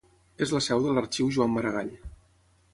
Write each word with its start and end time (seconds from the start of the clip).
És 0.45 0.53
la 0.55 0.61
seu 0.67 0.81
de 0.85 0.95
l'Arxiu 0.95 1.29
Joan 1.37 1.55
Maragall. 1.59 1.95